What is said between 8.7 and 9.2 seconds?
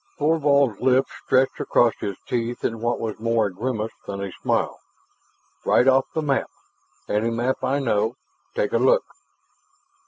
a look."